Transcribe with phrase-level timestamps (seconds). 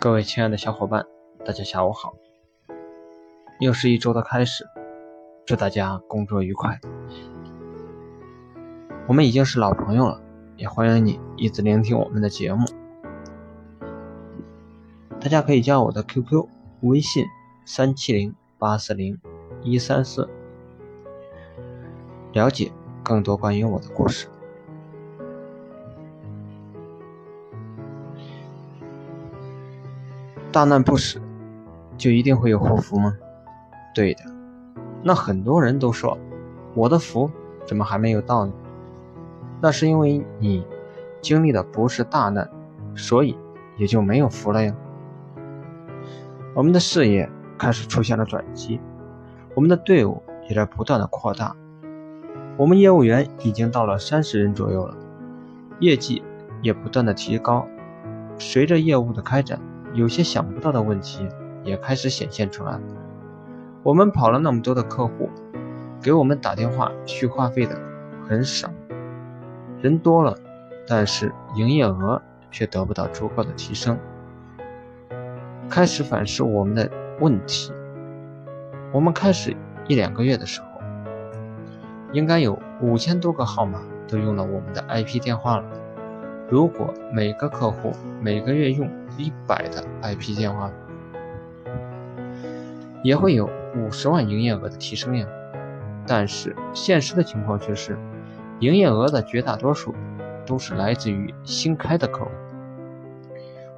[0.00, 1.04] 各位亲爱的小伙伴，
[1.44, 2.14] 大家下午好！
[3.58, 4.64] 又是一周的开始，
[5.44, 6.80] 祝大家工作愉快。
[9.08, 10.22] 我们已经是老朋友了，
[10.56, 12.64] 也欢迎你一直聆听我们的节目。
[15.20, 16.46] 大家可以加我的 QQ
[16.82, 17.26] 微信
[17.64, 19.18] 三七零八四零
[19.64, 20.28] 一三四，
[22.32, 22.70] 了解
[23.02, 24.28] 更多关于我的故事。
[30.50, 31.20] 大难不死，
[31.98, 33.14] 就一定会有祸福吗？
[33.94, 34.22] 对的，
[35.02, 36.16] 那很多人都说
[36.74, 37.30] 我的福
[37.66, 38.52] 怎么还没有到呢？
[39.60, 40.66] 那是因为你
[41.20, 42.48] 经历的不是大难，
[42.94, 43.36] 所以
[43.76, 44.74] 也就没有福了呀。
[46.54, 48.80] 我们的事业开始出现了转机，
[49.54, 51.54] 我们的队伍也在不断的扩大，
[52.56, 54.96] 我们业务员已经到了三十人左右了，
[55.78, 56.22] 业绩
[56.62, 57.66] 也不断的提高。
[58.38, 59.60] 随着业务的开展。
[59.98, 61.28] 有些想不到的问题
[61.64, 62.78] 也开始显现出来。
[63.82, 65.28] 我们跑了那么多的客户，
[66.00, 67.76] 给我们打电话续话费的
[68.28, 68.70] 很少，
[69.82, 70.38] 人多了，
[70.86, 73.98] 但是营业额却得不到足够的提升。
[75.68, 76.88] 开始反思我们的
[77.18, 77.72] 问题。
[78.92, 79.56] 我们开始
[79.88, 80.68] 一两个月的时候，
[82.12, 85.64] 应该有五千多个号码都用了我们的 IP 电话了。
[86.50, 90.72] 如果每个客户每个月用一百的 IP 电话，
[93.04, 95.26] 也会有五十万营业额的提升呀。
[96.06, 97.98] 但是现实的情况却是，
[98.60, 99.94] 营业额的绝大多数
[100.46, 102.30] 都是来自于新开的客户。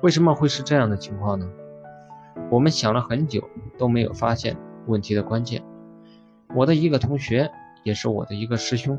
[0.00, 1.50] 为什么会是这样的情况呢？
[2.50, 3.42] 我们想了很久
[3.76, 5.60] 都没有发现问题的关键。
[6.54, 7.50] 我的一个同学，
[7.82, 8.96] 也是我的一个师兄。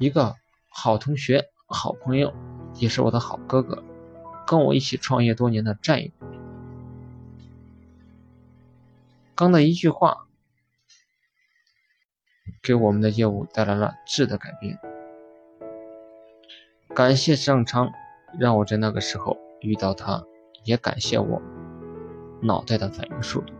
[0.00, 0.34] 一个
[0.70, 2.32] 好同学、好朋友，
[2.76, 3.84] 也是我的好哥哥，
[4.46, 6.10] 跟我一起创业多年的战友。
[9.34, 10.26] 刚的一句话，
[12.62, 14.78] 给我们的业务带来了质的改变。
[16.94, 17.92] 感谢上昌，
[18.38, 20.24] 让我在那个时候遇到他，
[20.64, 21.42] 也感谢我
[22.40, 23.52] 脑袋的反应速度。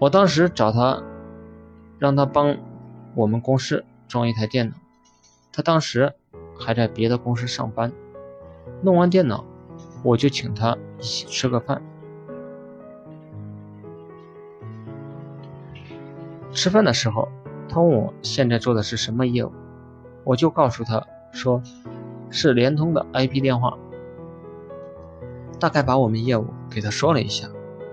[0.00, 1.02] 我当时找他，
[1.98, 2.56] 让他帮。
[3.18, 4.76] 我们公司装一台电脑，
[5.52, 6.14] 他当时
[6.56, 7.92] 还在别的公司上班。
[8.80, 9.44] 弄完电脑，
[10.04, 11.82] 我就请他一起吃个饭。
[16.52, 17.28] 吃饭的时候，
[17.68, 19.50] 他问我现在做的是什么业务，
[20.22, 21.60] 我就告诉他说
[22.30, 23.76] 是联通的 IP 电话，
[25.58, 27.48] 大概把我们业务给他说了一下，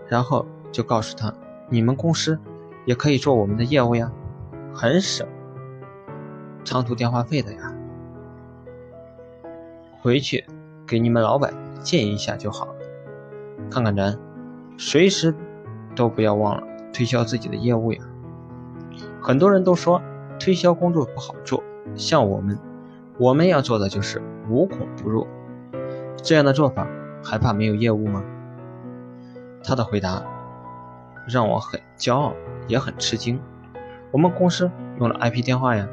[0.08, 1.34] 然后就告诉他
[1.68, 2.40] 你们公司
[2.86, 4.12] 也可以做我们的业务呀。
[4.78, 5.26] 很省
[6.66, 7.74] 长途电话费的呀，
[10.02, 10.44] 回去
[10.86, 12.76] 给你们老板建议一下就好了。
[13.72, 14.20] 看看咱，
[14.78, 15.34] 随时
[15.96, 18.04] 都不要忘了推销自己的业务呀。
[19.22, 20.02] 很多人都说
[20.38, 21.64] 推销工作不好做，
[21.96, 22.60] 像我们，
[23.18, 25.26] 我们要做的就是无孔不入。
[26.18, 26.86] 这样的做法
[27.24, 28.22] 还怕没有业务吗？
[29.64, 30.22] 他的回答
[31.30, 32.34] 让我很骄傲，
[32.68, 33.40] 也很吃惊。
[34.16, 35.86] 我们公司用了 IP 电话呀，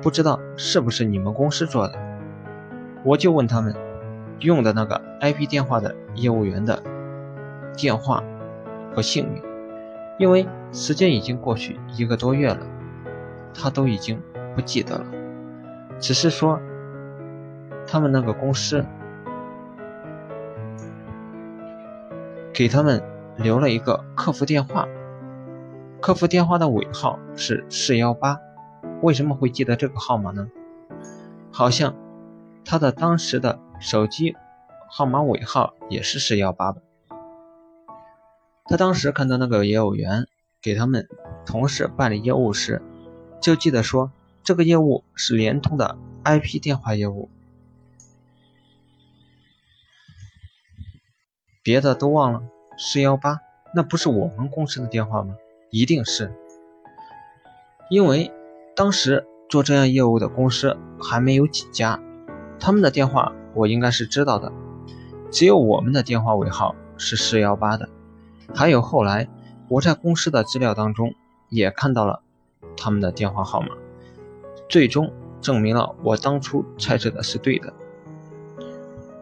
[0.00, 1.98] 不知道是不是你们公司做的？
[3.04, 3.76] 我就问他们
[4.38, 6.82] 用的那个 IP 电话的业务员的
[7.76, 8.24] 电话
[8.94, 9.42] 和姓名，
[10.18, 12.66] 因为时间已经过去一个多月了，
[13.52, 14.18] 他都已经
[14.54, 15.04] 不记得了，
[15.98, 16.58] 只是说
[17.86, 18.82] 他们那个公司
[22.50, 23.02] 给他们
[23.36, 24.88] 留了一个客服电话。
[26.00, 28.40] 客服电话的尾号是四幺八，
[29.02, 30.48] 为什么会记得这个号码呢？
[31.50, 31.96] 好像
[32.64, 34.36] 他的当时的手机
[34.88, 36.80] 号码尾号也是四幺八吧。
[38.64, 40.28] 他当时看到那个业务员
[40.62, 41.08] 给他们
[41.44, 42.80] 同事办理业务时，
[43.40, 44.12] 就记得说
[44.44, 47.28] 这个业务是联通的 IP 电话业务，
[51.62, 52.42] 别的都忘了。
[52.78, 53.40] 四幺八，
[53.74, 55.34] 那不是我们公司的电话吗？
[55.70, 56.32] 一定是，
[57.90, 58.32] 因为
[58.74, 62.00] 当时做这样业务的公司还没有几家，
[62.58, 64.50] 他们的电话我应该是知道的，
[65.30, 67.88] 只有我们的电话尾号是四幺八的，
[68.54, 69.28] 还有后来
[69.68, 71.14] 我在公司的资料当中
[71.50, 72.22] 也看到了
[72.76, 73.68] 他们的电话号码，
[74.70, 75.12] 最终
[75.42, 77.74] 证明了我当初猜测的是对的。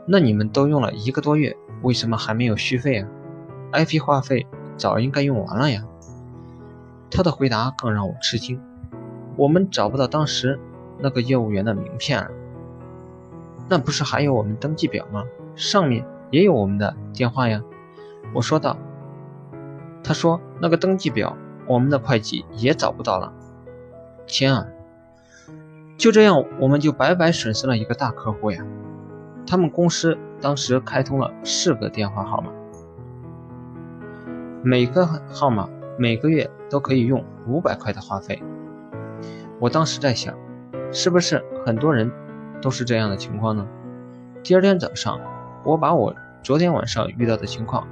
[0.07, 3.09] 那你们都用了一个多月，为什么还没有续费啊
[3.73, 4.47] ？IP 话费
[4.77, 5.85] 早应该用完了呀。
[7.17, 8.61] 他的回答更让我吃惊，
[9.37, 10.61] 我们找不到当时
[10.99, 12.29] 那个业务员的名片了，
[13.71, 15.25] 那不是还有我们登记表吗？
[15.55, 17.63] 上面也有我们的电话呀。
[18.35, 18.77] 我说道。
[20.05, 21.35] 他说那个登记表，
[21.67, 23.33] 我们的会计也找不到了。
[24.27, 24.67] 天啊！
[25.97, 28.63] 就这样，我们就白白损失了一个大客户呀。
[29.47, 32.51] 他们公司当时开通了四个电话号码，
[34.63, 35.67] 每个号码
[35.99, 38.43] 每个月都可以用五百块的话费。
[39.59, 40.35] 我当时在想，
[40.93, 42.11] 是不是很多人
[42.61, 43.67] 都是这样的情况呢？
[44.43, 45.21] 第二天早上，
[45.65, 47.87] 我把我昨天晚上遇到的情况。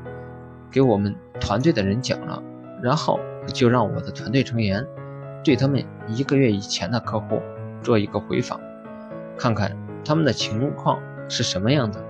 [0.70, 2.42] 给我们团队的人讲了，
[2.82, 4.84] 然后就让我的团队成员
[5.44, 7.40] 对他们一个月以前的客户
[7.80, 8.60] 做一个回访，
[9.38, 10.98] 看看他们的情况
[11.28, 12.04] 是什么样的。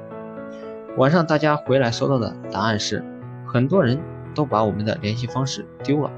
[0.96, 3.04] 晚上大家回来收到的答案是，
[3.46, 3.98] 很多人
[4.34, 6.10] 都把我们的联系方式丢了，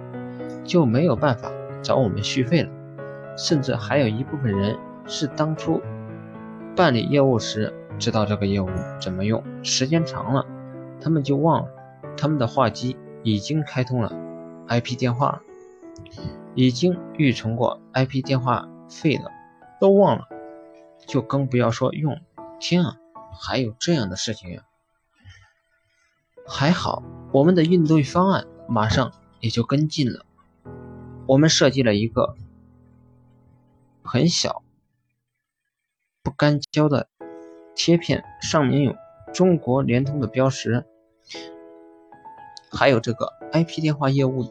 [0.65, 1.51] 就没有办法
[1.83, 2.71] 找我们续费了，
[3.37, 5.81] 甚至还有一部分人是当初
[6.75, 8.69] 办理业务时知道这个业务
[9.01, 10.45] 怎么用，时间长了，
[11.01, 11.69] 他们就忘了。
[12.17, 14.11] 他们的话机已经开通了
[14.69, 15.43] IP 电话了，
[16.55, 19.31] 已经预存过 IP 电话费了
[19.81, 20.25] 都忘了，
[21.07, 22.19] 就更不要说用。
[22.59, 22.97] 天啊，
[23.39, 24.63] 还有这样的事情呀！
[26.47, 27.03] 还好
[27.37, 30.25] 我们的应对方案马上也就跟进了，
[31.27, 32.35] 我们设计了一个
[34.03, 34.63] 很小、
[36.23, 37.11] 不干胶的
[37.75, 38.97] 贴片，上面有
[39.35, 40.87] 中国联通的标识。
[42.73, 44.51] 还有这个 IP 电话业务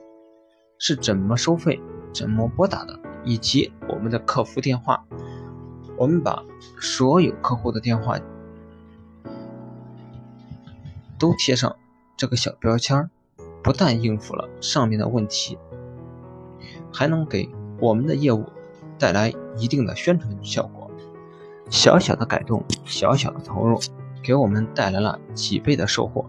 [0.78, 1.82] 是怎么收费、
[2.14, 5.04] 怎么拨打的，以及我们的客服电话，
[5.98, 6.44] 我们把
[6.80, 8.20] 所有客户的电话
[11.18, 11.76] 都贴上
[12.18, 13.10] 这个小标签
[13.64, 15.58] 不但应付了上面的问题，
[16.94, 18.46] 还能给我们的业务
[18.98, 20.90] 带来一定的宣传效果。
[21.70, 23.80] 小小的改动，小小的投入，
[24.22, 26.26] 给我们带来了几倍的收获。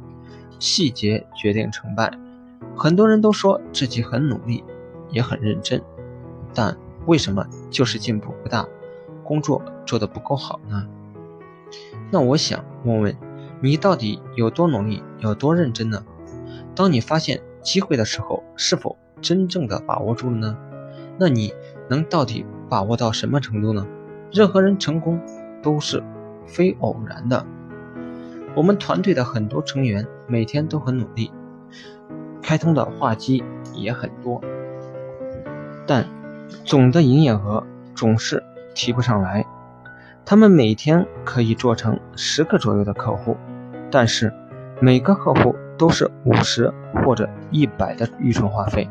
[0.59, 2.11] 细节决定成败，
[2.75, 4.65] 很多人都说自己很努力，
[5.11, 5.83] 也很认真，
[6.55, 8.67] 但为什么就是进步不大，
[9.23, 10.89] 工作做得不够好呢？
[12.11, 13.17] 那我想问问
[13.61, 16.05] 你，到底有多努力，有多认真呢？
[16.75, 20.57] 当你发现机会的时候，是否真正的把握住了呢？
[21.19, 21.55] 那你
[21.89, 23.87] 能到底把握到什么程度呢？
[24.31, 25.21] 任何人成功
[25.63, 26.03] 都是
[26.47, 27.47] 非偶然的。
[28.55, 31.33] 我们团队的很多成员每天都很努力，
[32.43, 33.43] 开通的话机
[33.75, 34.43] 也很多，
[35.87, 36.07] 但
[36.65, 38.43] 总的营业额总是
[38.75, 39.47] 提不上来。
[40.27, 43.39] 他们每天可以做成十个左右的客户，
[43.91, 44.31] 但是
[44.81, 46.71] 每个客户都是五十
[47.03, 48.87] 或者一百的预存话费，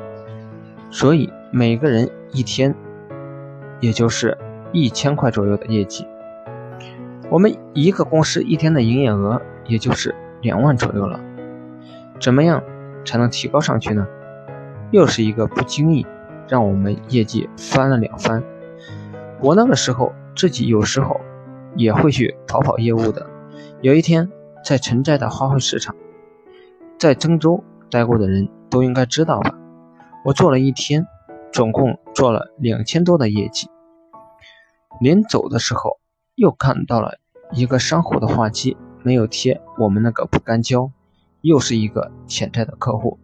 [0.89, 2.73] 所以每个人一天
[3.79, 4.35] 也就是
[4.71, 6.07] 一千块左右的业绩。
[7.29, 9.39] 我们一个公司一天的营业额。
[9.67, 11.19] 也就是两万左右了，
[12.19, 12.61] 怎么样
[13.03, 14.05] 才能提高上去呢？
[14.91, 16.05] 又是一个不经意，
[16.47, 18.43] 让我们业绩翻了两番。
[19.39, 21.19] 我那个时候自己有时候
[21.75, 23.27] 也会去跑跑业务的。
[23.81, 24.29] 有一天
[24.63, 25.95] 在城寨的花卉市场，
[26.97, 29.55] 在郑州待过的人都应该知道吧？
[30.23, 31.05] 我做了一天，
[31.51, 33.67] 总共做了两千多的业绩。
[34.99, 35.99] 临走的时候
[36.35, 37.19] 又看到了
[37.51, 38.77] 一个商户的话机。
[39.03, 40.89] 没有贴我们那个不干胶，
[41.41, 43.19] 又是一个潜在的客户，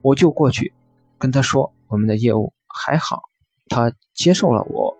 [0.00, 0.72] 我就过去
[1.18, 3.22] 跟他说我们的业务还好，
[3.68, 4.96] 他接受了我，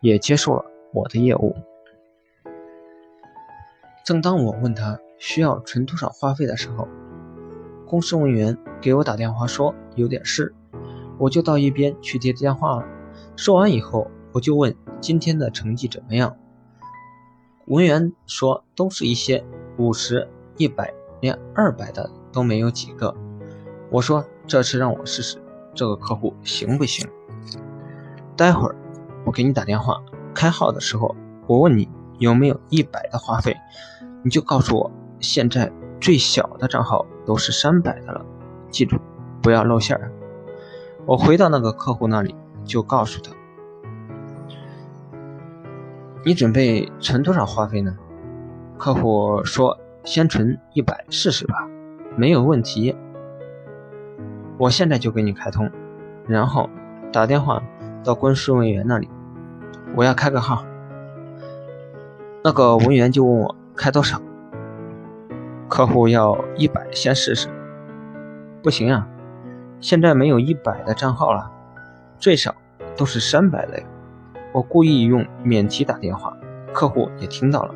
[0.00, 0.64] 也接受了
[0.94, 1.56] 我的业务。
[4.08, 6.88] 正当我问他需要存多少话费的时候，
[7.86, 10.54] 公司文员给我打电话说有点事，
[11.18, 12.86] 我就到一边去接电话了。
[13.36, 16.34] 说完以后，我就问今天的成绩怎么样。
[17.66, 19.44] 文员说：“都是一些
[19.76, 23.14] 五十、一百，连二百的都没有几个。”
[23.92, 25.36] 我说：“这次让我试试
[25.74, 27.06] 这个客户行不行？
[28.38, 28.76] 待会儿
[29.26, 30.02] 我给你打电话
[30.34, 31.14] 开号的时候，
[31.46, 31.86] 我问你
[32.18, 33.54] 有没有一百的话费，
[34.22, 38.24] 你就告诉我现在最小的账号都是三百的了。
[38.70, 38.98] 记住，
[39.42, 40.12] 不要露馅儿。”
[41.06, 42.34] 我回到那个客户那里，
[42.64, 43.32] 就告诉他。
[46.24, 47.96] 你准备存多少话费呢？
[48.76, 51.66] 客户说：“先存一百试试吧，
[52.16, 52.94] 没有问题。”
[54.58, 55.70] 我现在就给你开通，
[56.26, 56.68] 然后
[57.12, 57.62] 打电话
[58.04, 59.08] 到公司文员那里，
[59.96, 60.64] 我要开个号。
[62.44, 64.20] 那个文员就问我开多少，
[65.68, 67.48] 客户要一百先试试，
[68.60, 69.06] 不行啊，
[69.80, 71.48] 现在没有一百的账号了，
[72.18, 72.52] 最少
[72.96, 73.80] 都是三百的。
[74.52, 76.36] 我故意用免提打电话，
[76.72, 77.72] 客户也听到了。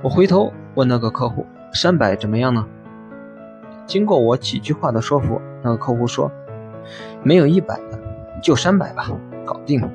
[0.00, 1.44] 我回头问那个客户
[1.74, 2.66] ：“三百怎么样呢？”
[3.84, 6.32] 经过我几句话的说服，那个客户说
[7.22, 8.00] ：“没有一百的，
[8.42, 9.06] 就三百吧，
[9.44, 9.86] 搞定。”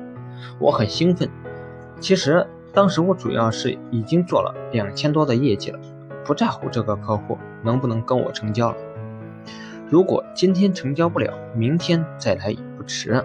[0.60, 1.28] 我很兴奋。
[1.98, 5.80] 其实当时我主要是已经做了两千多的业绩了，
[6.24, 8.76] 不在乎这个客户能不能跟我成交了。
[9.88, 13.24] 如果今天成交不了，明天再来也不迟。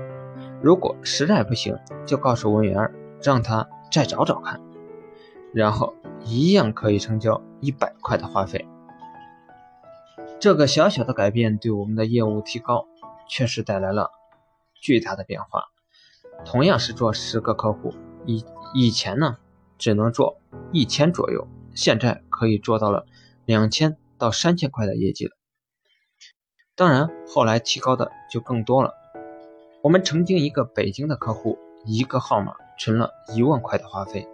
[0.61, 4.59] 如果实在不行，就告诉文员，让他再找找看，
[5.53, 8.67] 然后一样可以成交一百块的话费。
[10.39, 12.87] 这个小小的改变对我们的业务提高
[13.29, 14.09] 确实带来了
[14.73, 15.65] 巨大的变化。
[16.43, 17.93] 同样是做十个客户，
[18.25, 19.38] 以以前呢
[19.77, 20.38] 只能做
[20.72, 23.05] 一千左右，现在可以做到了
[23.46, 25.32] 两千到三千块的业绩了。
[26.75, 28.94] 当然，后来提高的就更多了。
[29.82, 34.27] 我们曾经一个北京的客户，一个号码存了一万块的话费，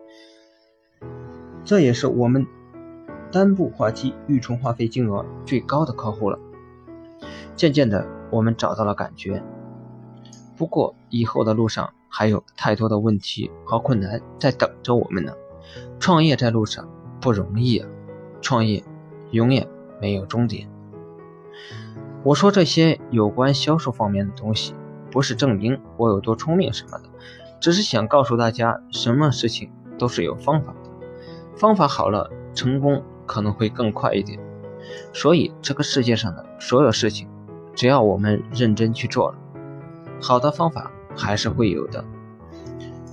[1.64, 2.46] 这也是我们。
[3.32, 6.38] 单部话机预存话费金额最高的客户了。
[7.56, 9.42] 渐渐的，我们找到了感觉。
[10.58, 15.34] 不过，以后的路上还有太多的问题和困难在等着我们呢。
[16.00, 16.88] 创业在路上
[17.20, 17.88] 不容易啊！
[18.41, 18.84] 创业
[19.32, 19.68] 永远
[20.00, 20.70] 没有终点。
[22.24, 24.75] 我说这些有关销售方面的东西，
[25.10, 27.06] 不是证明我有多聪明什么的，
[27.60, 30.89] 只是想告诉大家，什么事情都是有方法的，
[31.56, 33.01] 方法好了，成功。
[33.27, 34.38] 可能会更快一点，
[35.13, 37.30] 所以这个世界上的所有事情，
[37.74, 39.38] 只要我们认真去做了，
[40.20, 42.03] 好的方法还是会有的。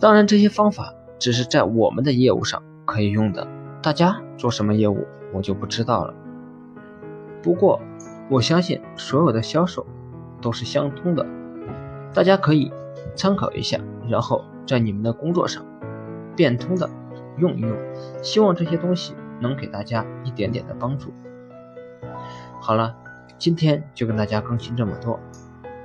[0.01, 3.47] 当然，这些方法只是在我们的业务上可以用的，
[3.83, 6.15] 大家做什么业务我就不知道了。
[7.43, 7.81] 不过，
[8.31, 9.87] 我相信所有的销售
[10.41, 11.27] 都是相通的，
[12.13, 12.73] 大家可以
[13.15, 13.79] 参考一下，
[14.09, 15.65] 然后在你们的工作上
[16.37, 16.89] 变通的
[17.37, 17.77] 用一用。
[18.23, 19.15] 希望这些东西。
[19.41, 21.13] 能给大家一点点的帮助。
[22.61, 22.93] 好了，
[23.39, 25.21] 今天就跟大家更新这么多，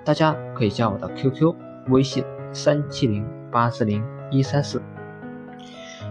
[0.03, 1.53] 大家可以加我的 QQ
[1.87, 4.81] 微信三七零八四零一三四，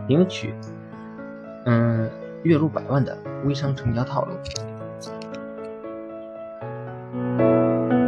[0.08, 0.54] 领取
[1.66, 2.10] 嗯
[2.42, 4.32] 月入百万的微商成交套路。